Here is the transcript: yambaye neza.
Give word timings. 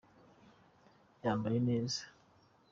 yambaye 1.23 1.57
neza. 1.67 2.01